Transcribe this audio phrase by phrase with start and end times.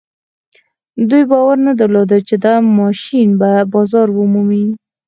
[1.09, 4.65] دوی باور نه درلود چې دا ماشين به بازار ومومي.